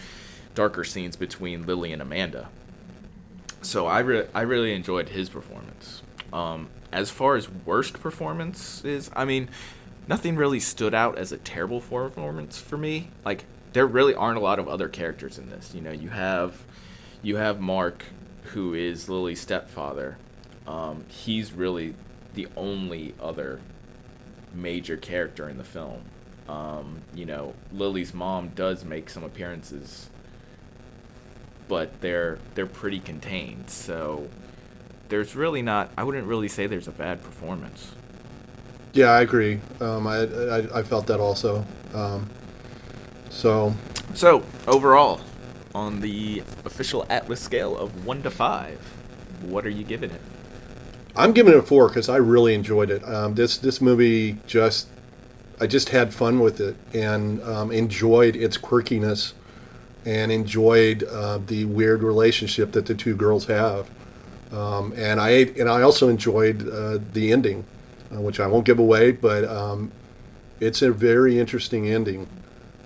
[0.54, 2.48] darker scenes between Lily and Amanda.
[3.62, 6.02] So I re- I really enjoyed his performance.
[6.32, 9.48] Um, as far as worst performances, I mean,
[10.06, 13.10] nothing really stood out as a terrible performance for me.
[13.24, 15.74] Like there really aren't a lot of other characters in this.
[15.74, 16.62] You know, you have
[17.22, 18.04] you have Mark,
[18.44, 20.18] who is Lily's stepfather.
[20.66, 21.94] Um, he's really
[22.34, 23.60] the only other
[24.52, 26.02] major character in the film.
[26.48, 30.10] Um, you know, Lily's mom does make some appearances,
[31.68, 33.70] but they're they're pretty contained.
[33.70, 34.28] So
[35.08, 35.90] there's really not.
[35.96, 37.92] I wouldn't really say there's a bad performance.
[38.92, 39.60] Yeah, I agree.
[39.80, 41.64] Um, I, I I felt that also.
[41.94, 42.28] Um,
[43.30, 43.74] so
[44.14, 45.20] So overall,
[45.74, 48.78] on the official Atlas scale of one to five,
[49.42, 50.20] what are you giving it?
[51.16, 53.04] I'm giving it a four because I really enjoyed it.
[53.08, 54.88] Um, this this movie just
[55.60, 59.32] I just had fun with it and um, enjoyed its quirkiness
[60.04, 63.88] and enjoyed uh, the weird relationship that the two girls have.
[64.52, 67.64] Um, and I and I also enjoyed uh, the ending,
[68.14, 69.90] uh, which I won't give away, but um,
[70.60, 72.28] it's a very interesting ending.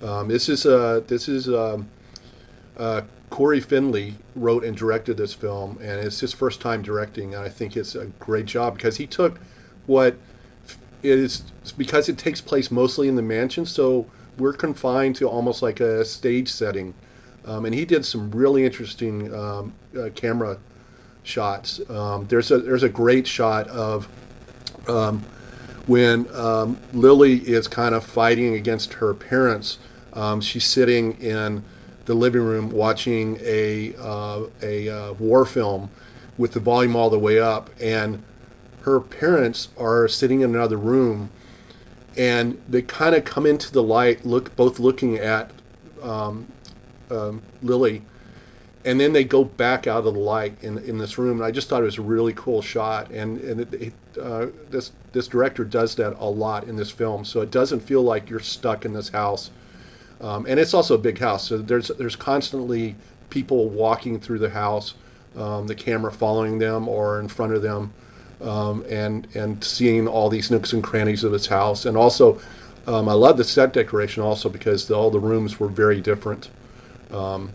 [0.03, 1.89] Um, this is uh, this is um,
[2.77, 7.35] uh, Cory Finley wrote and directed this film, and it's his first time directing.
[7.35, 9.39] And I think it's a great job because he took
[9.87, 10.17] what
[11.03, 11.43] is
[11.77, 14.07] because it takes place mostly in the mansion, so
[14.39, 16.95] we're confined to almost like a stage setting.
[17.45, 20.59] Um, and he did some really interesting um, uh, camera
[21.23, 21.81] shots.
[21.91, 24.09] Um, there's a there's a great shot of
[24.89, 25.25] um,
[25.87, 29.79] when um, Lily is kind of fighting against her parents.
[30.13, 31.65] Um, she's sitting in
[32.07, 35.91] the living room watching a uh, a uh, war film
[36.37, 38.23] with the volume all the way up, and
[38.83, 41.31] her parents are sitting in another room,
[42.17, 45.51] and they kind of come into the light, look both looking at
[46.03, 46.47] um,
[47.11, 48.03] um, Lily,
[48.85, 51.39] and then they go back out of the light in in this room.
[51.39, 54.47] And I just thought it was a really cool shot, and and it, it, uh,
[54.71, 58.31] this this director does that a lot in this film, so it doesn't feel like
[58.31, 59.51] you're stuck in this house.
[60.21, 62.97] Um, and it's also a big house, so there's there's constantly
[63.31, 64.95] people walking through the house,
[65.37, 67.93] um, the camera following them or in front of them,
[68.41, 71.85] um, and and seeing all these nooks and crannies of this house.
[71.85, 72.41] And also,
[72.87, 76.51] um, I love the set decoration also because the, all the rooms were very different.
[77.11, 77.53] Um,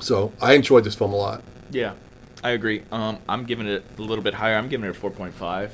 [0.00, 1.42] so I enjoyed this film a lot.
[1.70, 1.94] Yeah,
[2.42, 2.82] I agree.
[2.90, 4.56] Um, I'm giving it a little bit higher.
[4.56, 5.70] I'm giving it a 4.5.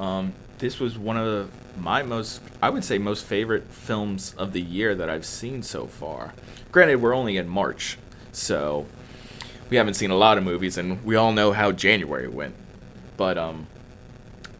[0.00, 4.60] Um, this was one of my most, I would say, most favorite films of the
[4.60, 6.34] year that I've seen so far.
[6.70, 7.98] Granted, we're only in March,
[8.32, 8.86] so
[9.70, 12.54] we haven't seen a lot of movies, and we all know how January went.
[13.16, 13.66] But um,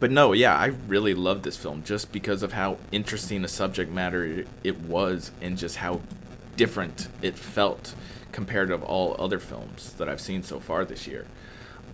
[0.01, 3.91] but no, yeah, I really loved this film just because of how interesting a subject
[3.91, 6.01] matter it, it was, and just how
[6.57, 7.95] different it felt
[8.33, 11.27] compared to all other films that I've seen so far this year.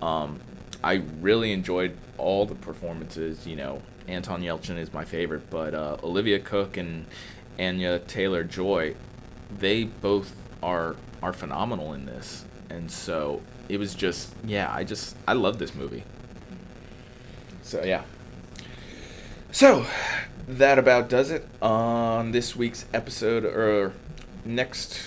[0.01, 0.41] Um,
[0.83, 3.47] I really enjoyed all the performances.
[3.47, 7.07] You know, Anton Yelchin is my favorite, but uh, Olivia Cooke and
[7.59, 8.95] Anya Taylor Joy,
[9.59, 12.45] they both are are phenomenal in this.
[12.71, 14.73] and so it was just yeah.
[14.73, 16.05] I just I love this movie.
[17.63, 18.03] So yeah.
[19.53, 19.85] So
[20.49, 23.93] that about does it on this week's episode or
[24.45, 25.01] next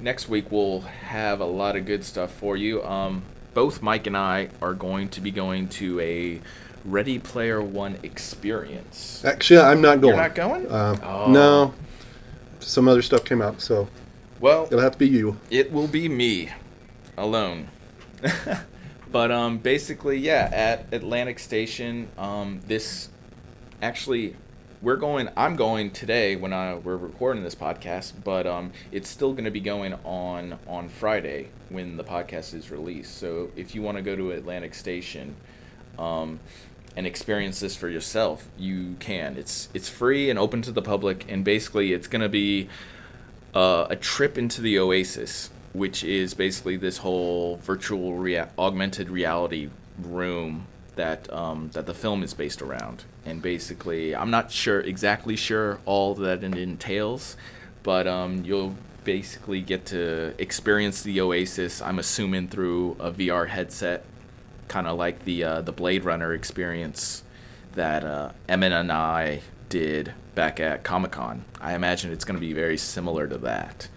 [0.00, 2.82] next week we'll have a lot of good stuff for you.
[2.84, 3.22] Um,
[3.54, 6.40] both Mike and I are going to be going to a
[6.84, 9.24] Ready Player One experience.
[9.24, 10.14] Actually, I'm not going.
[10.14, 10.70] You're not going?
[10.70, 11.30] Um, Oh.
[11.30, 11.74] No.
[12.60, 13.88] Some other stuff came out, so
[14.40, 15.38] Well, it'll have to be you.
[15.50, 16.50] it will be me
[17.16, 17.68] alone.
[19.12, 23.08] but um, basically, yeah, at Atlantic Station, um, this
[23.82, 24.36] actually
[24.82, 25.28] we're going.
[25.36, 29.50] I'm going today when I we're recording this podcast, but um, it's still going to
[29.50, 33.16] be going on on Friday when the podcast is released.
[33.16, 35.36] So if you want to go to Atlantic Station,
[35.98, 36.40] um,
[36.96, 39.36] and experience this for yourself, you can.
[39.36, 42.68] It's it's free and open to the public, and basically, it's going to be
[43.54, 49.68] uh, a trip into the Oasis, which is basically this whole virtual rea- augmented reality
[49.98, 50.66] room
[50.96, 53.04] that um, that the film is based around.
[53.26, 57.36] And basically, I'm not sure exactly sure all that it entails,
[57.82, 61.82] but um, you'll basically get to experience the Oasis.
[61.82, 64.04] I'm assuming through a VR headset,
[64.68, 67.24] kind of like the uh, the Blade Runner experience
[67.74, 71.44] that uh, Emmett and I did back at Comic Con.
[71.60, 73.88] I imagine it's going to be very similar to that.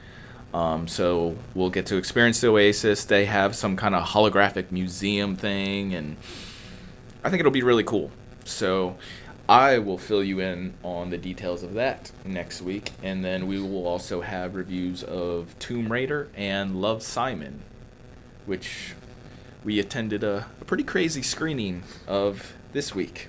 [0.54, 3.06] Um, so we'll get to experience the Oasis.
[3.06, 6.18] They have some kind of holographic museum thing, and
[7.24, 8.10] I think it'll be really cool.
[8.46, 8.98] So
[9.50, 13.60] I will fill you in on the details of that next week, and then we
[13.60, 17.64] will also have reviews of Tomb Raider and Love Simon,
[18.46, 18.94] which
[19.64, 23.28] we attended a, a pretty crazy screening of this week.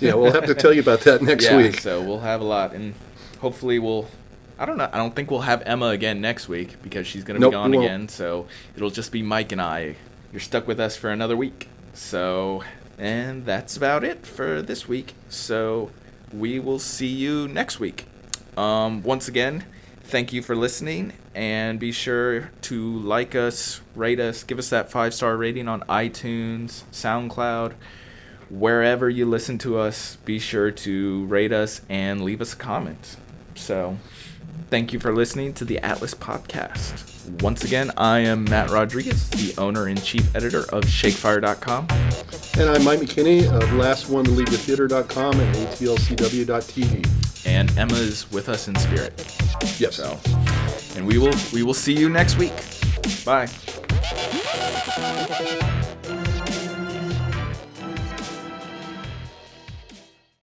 [0.00, 1.78] Yeah, we'll have to tell you about that next yeah, week.
[1.78, 2.94] So we'll have a lot, and
[3.38, 4.08] hopefully we'll.
[4.58, 4.90] I don't know.
[4.92, 7.74] I don't think we'll have Emma again next week because she's gonna Nope, be gone
[7.74, 8.08] again.
[8.08, 9.94] So it'll just be Mike and I.
[10.32, 11.68] You're stuck with us for another week.
[11.94, 12.64] So,
[13.02, 15.14] and that's about it for this week.
[15.28, 15.90] So
[16.32, 18.06] we will see you next week.
[18.56, 19.64] Um, once again,
[20.02, 24.90] thank you for listening, and be sure to like us, rate us, give us that
[24.90, 27.74] five star rating on iTunes, SoundCloud
[28.52, 33.16] wherever you listen to us, be sure to rate us and leave us a comment.
[33.54, 33.96] So,
[34.72, 37.42] thank you for listening to the Atlas Podcast.
[37.42, 41.88] Once again, I am Matt Rodriguez, the owner and chief editor of ShakeFire.com.
[42.58, 47.46] And I'm Mike McKinney of Last One to Leave the Theater.com and ATLCW.tv.
[47.46, 49.12] And Emma is with us in spirit.
[49.78, 49.96] Yes.
[49.96, 50.18] So,
[50.96, 52.54] and we will we will see you next week.
[53.26, 53.50] Bye.